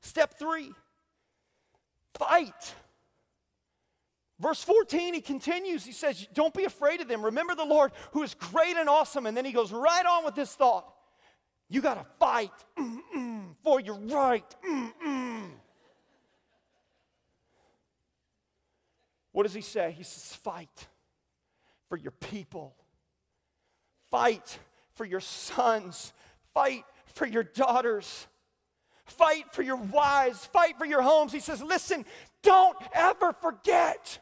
[0.00, 0.72] Step three
[2.18, 2.74] fight.
[4.38, 5.84] Verse 14, he continues.
[5.84, 7.24] He says, Don't be afraid of them.
[7.24, 9.26] Remember the Lord who is great and awesome.
[9.26, 10.92] And then he goes right on with this thought
[11.70, 14.44] You got to fight mm-mm, for your right.
[14.64, 15.48] Mm-mm.
[19.32, 19.90] What does he say?
[19.90, 20.86] He says, Fight
[21.88, 22.76] for your people,
[24.08, 24.60] fight
[24.94, 26.12] for your sons,
[26.54, 28.28] fight for your daughters,
[29.04, 31.32] fight for your wives, fight for your homes.
[31.32, 32.04] He says, Listen,
[32.44, 34.20] don't ever forget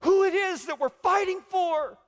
[0.00, 1.98] who it is that we're fighting for.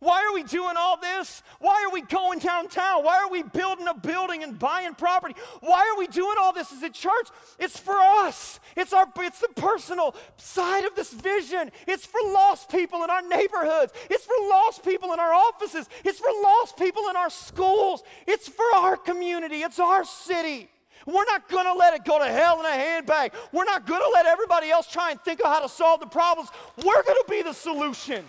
[0.00, 1.42] Why are we doing all this?
[1.58, 3.04] Why are we going downtown?
[3.04, 5.34] Why are we building a building and buying property?
[5.60, 7.28] Why are we doing all this as a church?
[7.58, 8.60] It's for us.
[8.76, 11.70] It's our it's the personal side of this vision.
[11.86, 13.92] It's for lost people in our neighborhoods.
[14.08, 15.86] It's for lost people in our offices.
[16.02, 18.02] It's for lost people in our schools.
[18.26, 19.56] It's for our community.
[19.56, 20.70] It's our city.
[21.04, 23.34] We're not going to let it go to hell in a handbag.
[23.52, 26.06] We're not going to let everybody else try and think of how to solve the
[26.06, 26.48] problems.
[26.78, 28.24] We're going to be the solution.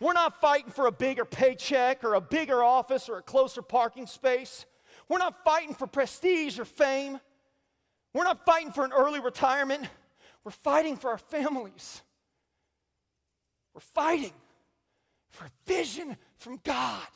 [0.00, 4.06] We're not fighting for a bigger paycheck or a bigger office or a closer parking
[4.06, 4.64] space.
[5.08, 7.18] We're not fighting for prestige or fame.
[8.14, 9.84] We're not fighting for an early retirement.
[10.44, 12.02] We're fighting for our families.
[13.74, 14.32] We're fighting
[15.30, 17.06] for a vision from God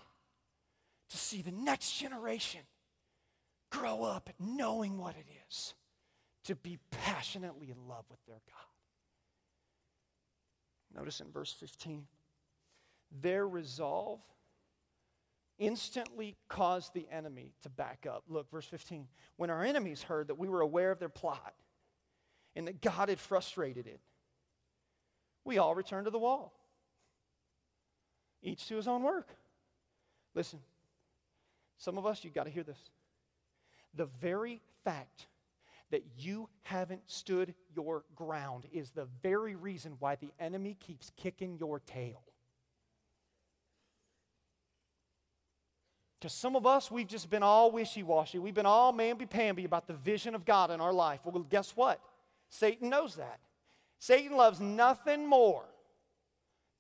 [1.11, 2.61] to see the next generation
[3.71, 5.75] grow up knowing what it is
[6.45, 8.67] to be passionately in love with their God.
[10.95, 12.07] Notice in verse 15
[13.21, 14.21] their resolve
[15.59, 18.25] instantly caused the enemy to back up.
[18.29, 19.07] Look, verse 15.
[19.37, 21.55] When our enemies heard that we were aware of their plot
[22.57, 24.01] and that God had frustrated it,
[25.45, 26.53] we all returned to the wall,
[28.43, 29.29] each to his own work.
[30.35, 30.61] Listen,
[31.79, 32.79] some of us, you've got to hear this.
[33.95, 35.27] The very fact
[35.91, 41.59] that you haven't stood your ground is the very reason why the enemy keeps kicking
[41.59, 42.23] your tail.
[46.23, 48.39] Because some of us, we've just been all wishy washy.
[48.39, 51.19] We've been all mamby pamby about the vision of God in our life.
[51.25, 52.01] Well, guess what?
[52.49, 53.41] Satan knows that.
[53.99, 55.65] Satan loves nothing more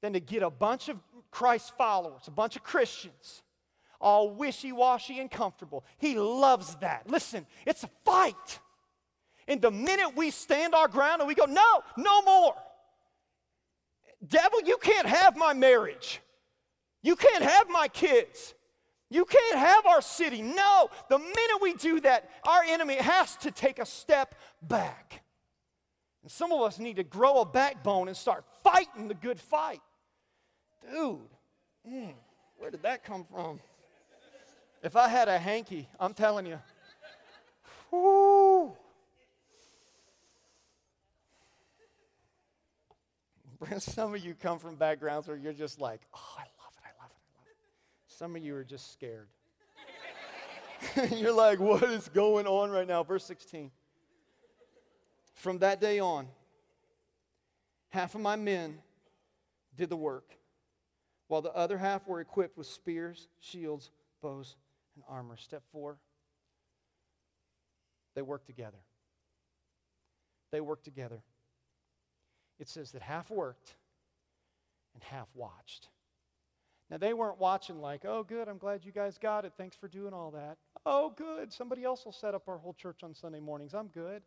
[0.01, 0.97] than to get a bunch of
[1.33, 3.43] Christ followers, a bunch of Christians,
[4.01, 5.85] all wishy washy and comfortable.
[5.99, 7.11] He loves that.
[7.11, 8.61] Listen, it's a fight.
[9.49, 12.55] And the minute we stand our ground and we go, no, no more.
[14.25, 16.21] Devil, you can't have my marriage.
[17.03, 18.55] You can't have my kids.
[19.13, 20.41] You can't have our city.
[20.43, 25.23] No, the minute we do that, our enemy has to take a step back.
[26.23, 29.83] And some of us need to grow a backbone and start fighting the good fight.
[30.91, 31.19] Dude,
[31.89, 32.15] mm,
[32.59, 33.61] where did that come from?
[34.83, 36.59] If I had a hanky, I'm telling you,
[37.91, 38.77] whoo.
[43.79, 47.03] Some of you come from backgrounds where you're just like, oh, I love it, I
[47.03, 48.12] love it, I love it.
[48.23, 49.27] Some of you are just scared.
[51.11, 53.03] you're like, what is going on right now?
[53.03, 53.73] Verse 16.
[55.35, 56.29] From that day on,
[57.89, 58.79] half of my men
[59.77, 60.37] did the work,
[61.27, 63.91] while the other half were equipped with spears, shields,
[64.23, 64.55] bows,
[64.95, 65.37] and armor.
[65.37, 65.97] Step four,
[68.15, 68.79] they worked together.
[70.53, 71.25] They worked together
[72.61, 73.75] it says that half worked
[74.95, 75.89] and half watched.
[76.93, 79.55] Now, they weren't watching like, oh, good, I'm glad you guys got it.
[79.57, 80.59] Thanks for doing all that.
[80.85, 83.73] Oh, good, somebody else will set up our whole church on Sunday mornings.
[83.73, 84.21] I'm good.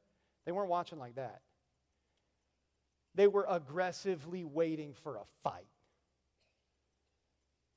[0.48, 1.42] They weren't watching like that.
[3.14, 5.68] They were aggressively waiting for a fight.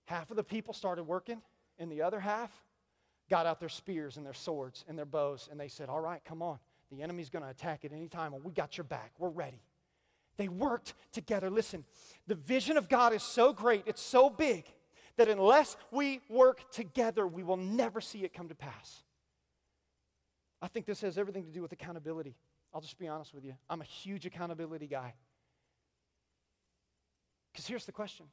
[0.07, 1.43] Half of the people started working,
[1.79, 2.51] and the other half
[3.29, 6.25] got out their spears and their swords and their bows, and they said, All right,
[6.25, 6.59] come on.
[6.91, 9.13] The enemy's going to attack at any time, and we got your back.
[9.19, 9.61] We're ready.
[10.39, 11.51] They worked together.
[11.51, 11.85] Listen,
[12.27, 14.65] the vision of God is so great, it's so big,
[15.19, 19.03] that unless we work together, we will never see it come to pass.
[20.63, 22.37] I think this has everything to do with accountability.
[22.73, 23.55] I'll just be honest with you.
[23.69, 25.15] I'm a huge accountability guy.
[27.53, 28.27] Because here's the question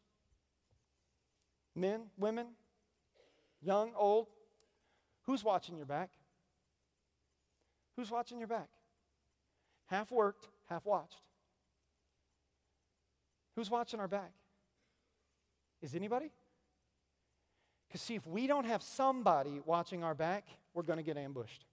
[1.76, 2.48] men, women,
[3.62, 4.28] young, old,
[5.24, 6.12] who's watching your back?
[7.96, 8.70] Who's watching your back?
[9.88, 11.22] Half worked, half watched.
[13.56, 14.34] Who's watching our back?
[15.82, 16.32] Is anybody?
[17.96, 21.64] Because, see, if we don't have somebody watching our back, we're going to get ambushed.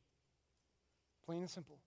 [1.27, 1.79] Plain and simple.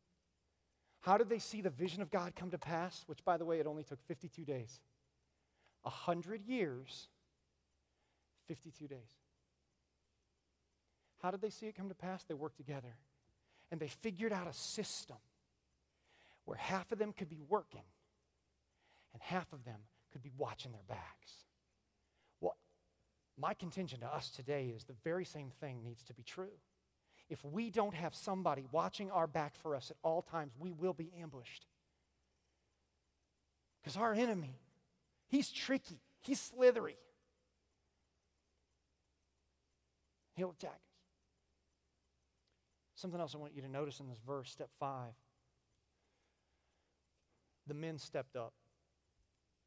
[0.99, 3.05] How did they see the vision of God come to pass?
[3.07, 4.81] Which, by the way, it only took 52 days.
[5.85, 7.07] A hundred years,
[8.49, 8.99] 52 days.
[11.21, 12.25] How did they see it come to pass?
[12.25, 12.97] They worked together.
[13.71, 15.15] And they figured out a system
[16.43, 17.85] where half of them could be working
[19.13, 19.79] and half of them
[20.11, 21.45] could be watching their backs.
[23.37, 26.57] My contention to us today is the very same thing needs to be true.
[27.29, 30.93] If we don't have somebody watching our back for us at all times, we will
[30.93, 31.65] be ambushed.
[33.81, 34.59] Because our enemy,
[35.27, 36.97] he's tricky, he's slithery.
[40.35, 40.79] He'll attack us.
[42.95, 45.13] Something else I want you to notice in this verse, step five.
[47.67, 48.53] The men stepped up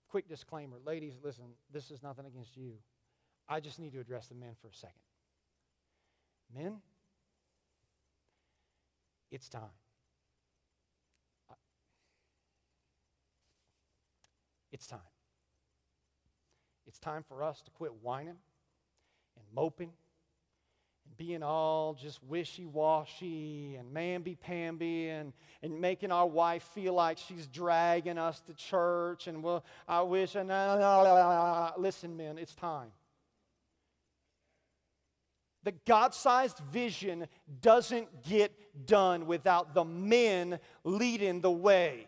[0.09, 2.72] quick disclaimer ladies, listen, this is nothing against you.
[3.49, 4.95] I just need to address the men for a second.
[6.55, 6.77] Men,
[9.31, 9.63] it's time.
[14.71, 15.01] It's time.
[16.87, 18.37] It's time for us to quit whining
[19.37, 19.93] and moping
[21.07, 25.33] and being all just wishy washy and mamby pamby and,
[25.63, 30.35] and making our wife feel like she's dragging us to church and well, I wish.
[30.35, 32.89] And, uh, listen, men, it's time.
[35.64, 37.27] The God sized vision
[37.61, 38.53] doesn't get
[38.87, 42.07] done without the men leading the way.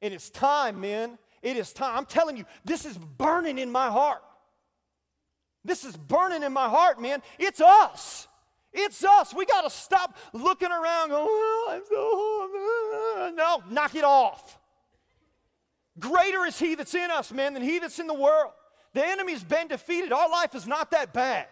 [0.00, 1.18] And it's time, men.
[1.42, 1.98] It is time.
[1.98, 4.22] I'm telling you, this is burning in my heart.
[5.64, 7.22] This is burning in my heart, man.
[7.38, 8.28] It's us.
[8.72, 9.32] It's us.
[9.32, 14.58] We got to stop looking around going, oh, I'm so No, knock it off.
[15.98, 18.52] Greater is he that's in us, man, than he that's in the world.
[18.94, 20.12] The enemy's been defeated.
[20.12, 21.46] Our life is not that bad.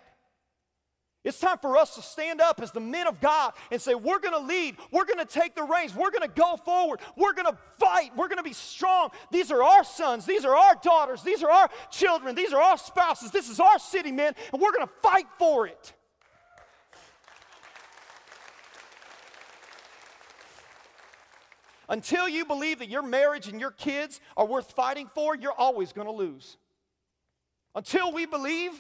[1.25, 4.19] It's time for us to stand up as the men of God and say, We're
[4.19, 4.77] going to lead.
[4.91, 5.95] We're going to take the reins.
[5.95, 6.99] We're going to go forward.
[7.17, 8.11] We're going to fight.
[8.17, 9.11] We're going to be strong.
[9.31, 10.27] These are our sons.
[10.27, 11.23] These are our daughters.
[11.23, 12.35] These are our children.
[12.35, 13.31] These are our spouses.
[13.31, 15.93] This is our city, men, and we're going to fight for it.
[21.89, 25.93] Until you believe that your marriage and your kids are worth fighting for, you're always
[25.93, 26.57] going to lose.
[27.75, 28.73] Until we believe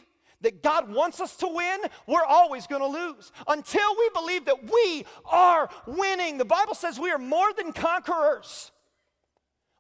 [0.43, 3.32] that God wants us to win, we're always going to lose.
[3.49, 6.38] Until we believe that we are winning.
[6.38, 8.70] The Bible says we are more than conquerors.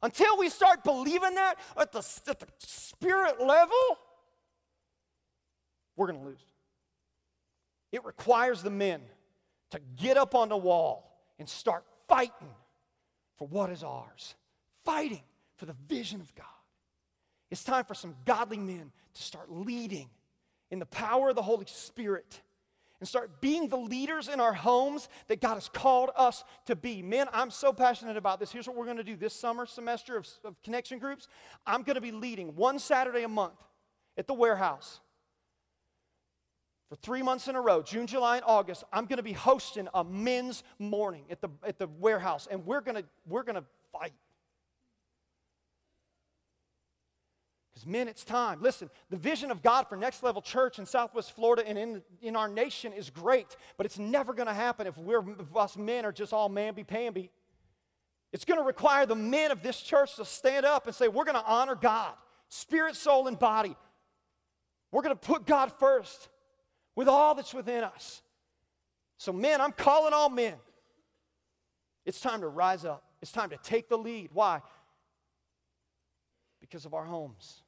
[0.02, 1.98] Until we start believing that at the,
[2.28, 3.76] at the spirit level,
[5.96, 6.44] we're going to lose.
[7.92, 9.02] It requires the men
[9.70, 12.54] to get up on the wall and start fighting
[13.36, 14.34] for what is ours,
[14.84, 15.22] fighting
[15.56, 16.46] for the vision of God.
[17.50, 20.08] It's time for some godly men to start leading
[20.72, 22.42] in the power of the Holy Spirit
[22.98, 27.02] and start being the leaders in our homes that God has called us to be.
[27.02, 28.50] Men, I'm so passionate about this.
[28.50, 31.28] Here's what we're going to do this summer semester of, of connection groups.
[31.64, 33.58] I'm going to be leading one Saturday a month
[34.18, 35.00] at the warehouse
[36.92, 39.88] for three months in a row, June, July, and August, I'm going to be hosting
[39.94, 43.64] a men's morning at the, at the warehouse, and we're going to we're going to
[43.90, 44.12] fight.
[47.82, 48.58] Because, men, it's time.
[48.60, 52.36] Listen, the vision of God for Next Level Church in Southwest Florida and in, in
[52.36, 56.04] our nation is great, but it's never going to happen if, we're, if us men
[56.04, 57.30] are just all mamby pamby.
[58.32, 61.24] It's going to require the men of this church to stand up and say, We're
[61.24, 62.12] going to honor God,
[62.48, 63.76] spirit, soul, and body.
[64.92, 66.28] We're going to put God first
[66.94, 68.22] with all that's within us.
[69.18, 70.54] So, men, I'm calling all men.
[72.06, 73.02] It's time to rise up.
[73.20, 74.30] It's time to take the lead.
[74.32, 74.60] Why?
[76.60, 77.61] Because of our homes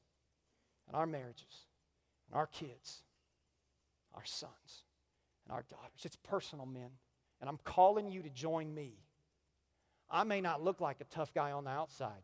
[0.86, 1.66] and our marriages
[2.28, 3.02] and our kids,
[4.14, 4.84] our sons
[5.44, 6.04] and our daughters.
[6.04, 6.90] It's personal, men.
[7.40, 8.94] And I'm calling you to join me.
[10.10, 12.22] I may not look like a tough guy on the outside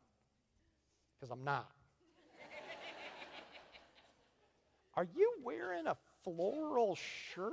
[1.18, 1.70] because I'm not.
[4.94, 7.52] Are you wearing a floral shirt?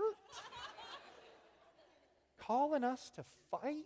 [2.38, 3.86] Calling us to fight?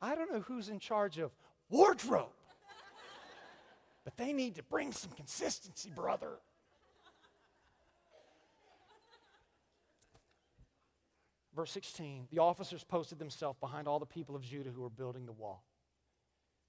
[0.00, 1.32] I don't know who's in charge of
[1.70, 2.28] wardrobe,
[4.06, 6.30] but they need to bring some consistency, brother.
[11.56, 15.26] Verse 16 the officers posted themselves behind all the people of Judah who were building
[15.26, 15.64] the wall.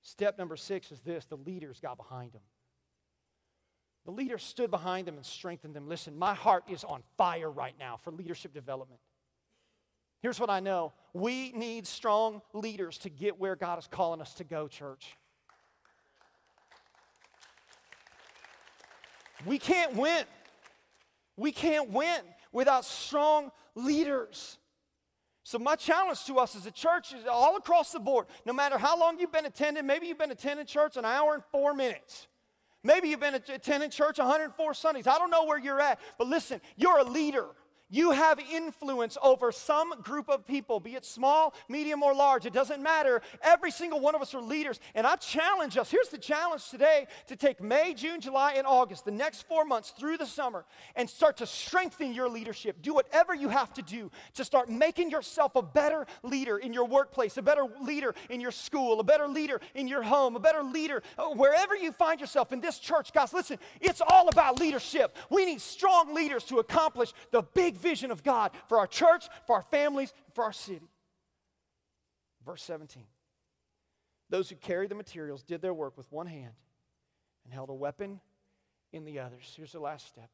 [0.01, 2.41] Step number six is this the leaders got behind them.
[4.05, 5.87] The leaders stood behind them and strengthened them.
[5.87, 9.01] Listen, my heart is on fire right now for leadership development.
[10.23, 14.33] Here's what I know we need strong leaders to get where God is calling us
[14.35, 15.15] to go, church.
[19.45, 20.25] We can't win.
[21.35, 22.21] We can't win
[22.51, 24.57] without strong leaders.
[25.43, 28.77] So, my challenge to us as a church is all across the board, no matter
[28.77, 32.27] how long you've been attending, maybe you've been attending church an hour and four minutes.
[32.83, 35.07] Maybe you've been attending church 104 Sundays.
[35.07, 37.45] I don't know where you're at, but listen, you're a leader.
[37.89, 42.45] You have influence over some group of people, be it small, medium, or large.
[42.45, 43.21] It doesn't matter.
[43.41, 44.81] Every single one of us are leaders.
[44.93, 49.05] And I challenge us here's the challenge today to take May, June, July, and August,
[49.05, 50.65] the next four months through the summer,
[50.97, 52.81] and start to strengthen your leadership.
[52.81, 56.85] Do whatever you have to do to start making yourself a better leader in your
[56.85, 60.61] workplace, a better leader in your school, a better leader in your home, a better
[60.61, 63.13] leader uh, wherever you find yourself in this church.
[63.13, 65.15] Guys, listen, it's all about leadership.
[65.29, 69.55] We need strong leaders to accomplish the big vision of God for our church, for
[69.55, 70.89] our families, for our city.
[72.45, 73.03] Verse 17
[74.29, 76.53] Those who carried the materials did their work with one hand
[77.45, 78.19] and held a weapon
[78.91, 79.53] in the others.
[79.55, 80.29] Here's the last step.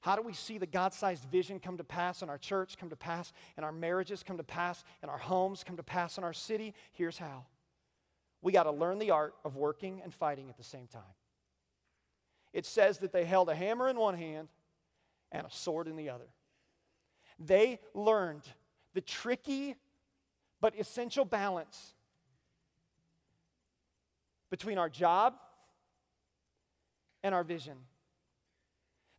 [0.00, 2.90] How do we see the God sized vision come to pass in our church, come
[2.90, 6.24] to pass in our marriages, come to pass in our homes, come to pass in
[6.24, 6.74] our city?
[6.92, 7.46] Here's how
[8.40, 11.02] we got to learn the art of working and fighting at the same time.
[12.52, 14.48] It says that they held a hammer in one hand
[15.32, 16.28] and a sword in the other.
[17.38, 18.42] They learned
[18.94, 19.76] the tricky
[20.60, 21.94] but essential balance
[24.50, 25.34] between our job
[27.22, 27.76] and our vision.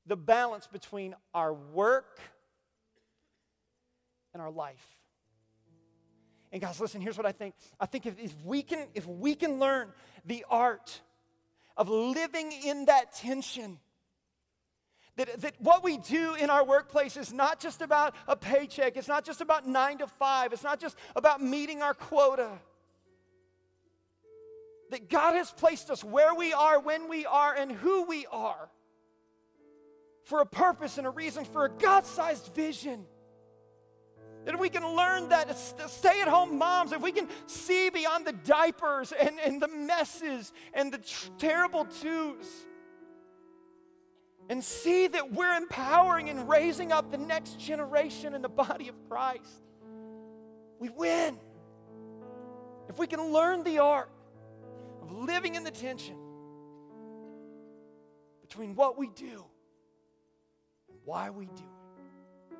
[0.06, 2.20] The balance between our work
[4.34, 4.84] and our life.
[6.52, 7.54] And guys, listen, here's what I think.
[7.80, 9.90] I think if, if, we can if we can learn
[10.26, 11.00] the art
[11.78, 13.80] of living in that tension,
[15.20, 19.10] that, that what we do in our workplace is not just about a paycheck, it's
[19.10, 22.50] not just about nine to five, it's not just about meeting our quota.
[24.92, 28.70] That God has placed us where we are, when we are, and who we are
[30.24, 33.06] for a purpose and a reason, for a God sized vision.
[34.46, 38.32] That we can learn that stay at home moms, if we can see beyond the
[38.32, 42.48] diapers and, and the messes and the tr- terrible twos
[44.50, 48.96] and see that we're empowering and raising up the next generation in the body of
[49.08, 49.64] Christ,
[50.80, 51.38] we win.
[52.90, 54.10] If we can learn the art
[55.04, 56.18] of living in the tension
[58.42, 59.46] between what we do
[60.88, 61.64] and why we do
[62.52, 62.58] it,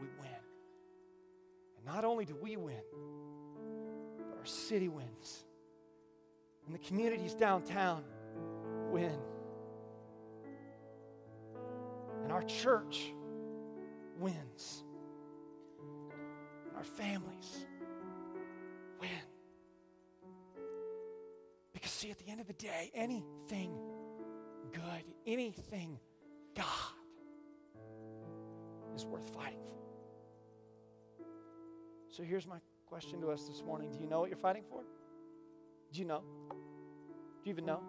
[0.00, 0.30] we win.
[1.76, 2.82] And not only do we win,
[4.18, 5.44] but our city wins.
[6.66, 8.02] And the communities downtown
[8.90, 9.16] win.
[12.24, 13.12] And our church
[14.18, 14.82] wins.
[16.74, 17.66] Our families
[18.98, 19.10] win.
[21.74, 23.76] Because, see, at the end of the day, anything
[24.72, 26.00] good, anything
[26.56, 26.64] God
[28.96, 29.74] is worth fighting for.
[32.08, 32.56] So here's my
[32.86, 34.82] question to us this morning Do you know what you're fighting for?
[35.92, 36.22] Do you know?
[36.50, 36.56] Do
[37.44, 37.82] you even know?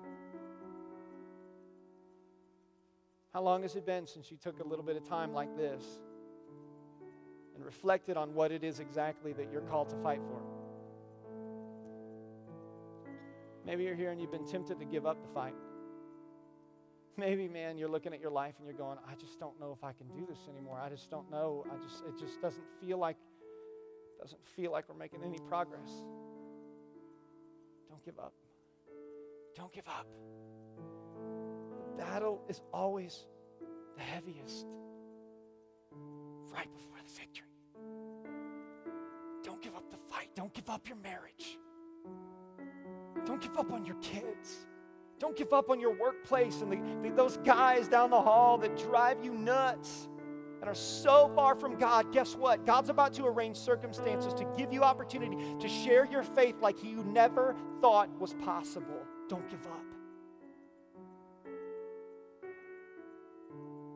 [3.36, 5.83] How long has it been since you took a little bit of time like this
[7.53, 10.41] and reflected on what it is exactly that you're called to fight for?
[13.65, 15.53] Maybe you're here and you've been tempted to give up the fight.
[17.17, 19.83] Maybe, man, you're looking at your life and you're going, I just don't know if
[19.83, 20.79] I can do this anymore.
[20.81, 21.65] I just don't know.
[21.69, 23.17] I just it just doesn't feel like
[24.17, 25.91] doesn't feel like we're making any progress.
[27.89, 28.31] Don't give up.
[29.57, 30.07] Don't give up.
[31.98, 33.26] Battle is always
[33.96, 34.66] the heaviest
[36.52, 37.48] right before the victory.
[39.43, 40.30] Don't give up the fight.
[40.36, 41.58] Don't give up your marriage.
[43.26, 44.68] Don't give up on your kids.
[45.20, 48.78] Don't give up on your workplace and the, the, those guys down the hall that
[48.78, 50.10] drive you nuts
[50.60, 52.12] and are so far from God.
[52.12, 52.66] Guess what?
[52.66, 57.04] God's about to arrange circumstances to give you opportunity to share your faith like you
[57.06, 59.04] never thought was possible.
[59.30, 59.95] Don't give up.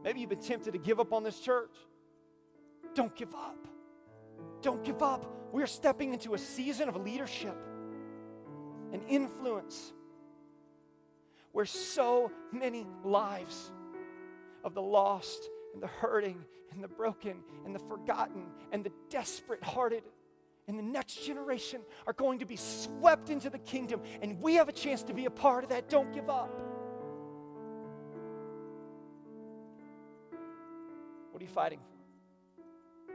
[0.03, 1.75] Maybe you've been tempted to give up on this church.
[2.95, 3.67] Don't give up.
[4.61, 5.25] Don't give up.
[5.51, 7.55] We're stepping into a season of leadership
[8.91, 9.93] and influence
[11.51, 13.71] where so many lives
[14.63, 19.63] of the lost and the hurting and the broken and the forgotten and the desperate
[19.63, 20.03] hearted
[20.67, 24.69] and the next generation are going to be swept into the kingdom, and we have
[24.69, 25.89] a chance to be a part of that.
[25.89, 26.78] Don't give up.
[31.39, 33.13] What are you fighting for?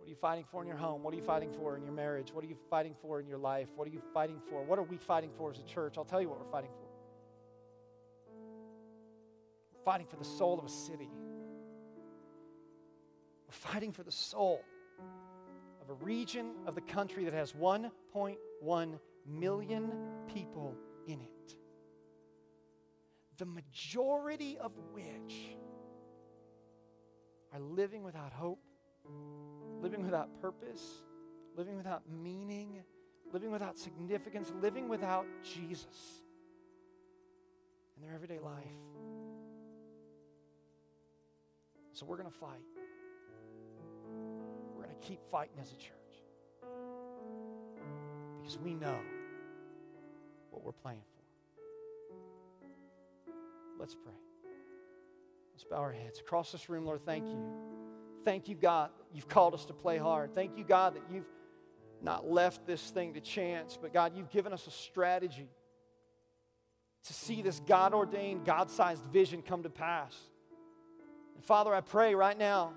[0.00, 1.04] What are you fighting for in your home?
[1.04, 2.30] What are you fighting for in your marriage?
[2.32, 3.68] What are you fighting for in your life?
[3.76, 4.64] What are you fighting for?
[4.64, 5.94] What are we fighting for as a church?
[5.96, 6.88] I'll tell you what we're fighting for.
[9.72, 11.08] We're fighting for the soul of a city.
[13.46, 14.64] We're fighting for the soul
[15.80, 19.92] of a region of the country that has 1.1 million
[20.26, 20.74] people
[21.06, 21.54] in it.
[23.38, 25.56] The majority of which
[27.54, 28.58] are living without hope
[29.84, 31.02] living without purpose,
[31.56, 32.82] living without meaning,
[33.34, 36.22] living without significance, living without Jesus
[37.94, 38.64] in their everyday life.
[41.92, 42.64] So we're going to fight.
[44.74, 45.92] We're going to keep fighting as a church
[48.40, 48.98] because we know
[50.50, 51.22] what we're playing for.
[53.78, 54.14] Let's pray.
[55.54, 56.18] Let's bow our heads.
[56.18, 57.38] Across this room, Lord, thank you.
[58.24, 60.34] Thank you, God, you've called us to play hard.
[60.34, 61.28] Thank you, God, that you've
[62.02, 65.48] not left this thing to chance, but God, you've given us a strategy
[67.04, 70.16] to see this God ordained, God sized vision come to pass.
[71.36, 72.72] And Father, I pray right now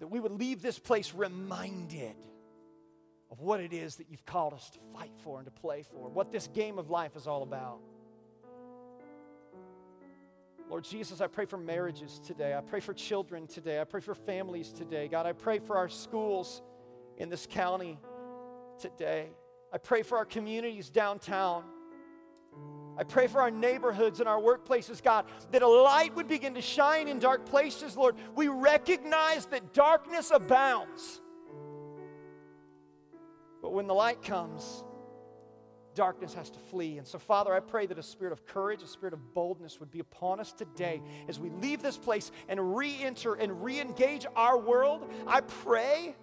[0.00, 2.16] that we would leave this place reminded
[3.30, 6.08] of what it is that you've called us to fight for and to play for,
[6.08, 7.78] what this game of life is all about.
[10.68, 12.54] Lord Jesus, I pray for marriages today.
[12.54, 13.80] I pray for children today.
[13.80, 15.08] I pray for families today.
[15.08, 16.62] God, I pray for our schools
[17.18, 17.98] in this county
[18.78, 19.28] today.
[19.72, 21.64] I pray for our communities downtown.
[22.96, 26.62] I pray for our neighborhoods and our workplaces, God, that a light would begin to
[26.62, 28.16] shine in dark places, Lord.
[28.34, 31.20] We recognize that darkness abounds.
[33.60, 34.84] But when the light comes,
[35.94, 36.98] darkness has to flee.
[36.98, 39.90] And so, Father, I pray that a spirit of courage, a spirit of boldness would
[39.90, 44.26] be upon us today as we leave this place and re enter and re engage
[44.36, 45.10] our world.
[45.26, 46.16] I pray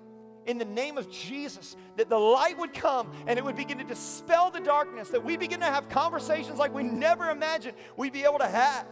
[0.45, 3.83] in the name of Jesus that the light would come and it would begin to
[3.83, 8.23] dispel the darkness, that we begin to have conversations like we never imagined we'd be
[8.23, 8.85] able to have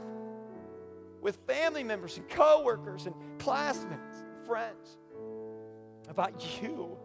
[1.21, 4.97] with family members and coworkers and classmates and friends
[6.07, 6.97] about you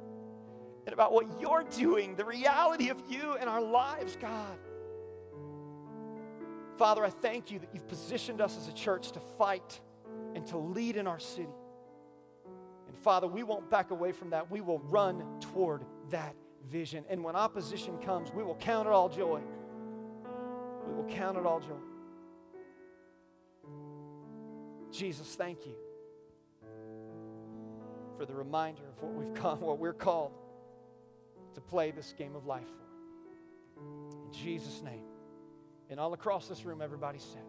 [0.86, 4.58] and about what you're doing, the reality of you and our lives, God.
[6.76, 9.80] Father, I thank you that you've positioned us as a church to fight
[10.34, 11.48] and to lead in our city.
[12.88, 14.50] And Father, we won't back away from that.
[14.50, 16.34] We will run toward that
[16.68, 17.04] vision.
[17.08, 19.40] And when opposition comes, we will count it all joy.
[20.86, 21.74] We will count it all joy.
[24.90, 25.74] Jesus, thank you
[28.18, 30.32] for the reminder of what we've come, what we're called
[31.54, 33.82] to play this game of life for.
[34.26, 35.04] In Jesus' name.
[35.90, 37.42] And all across this room, everybody said,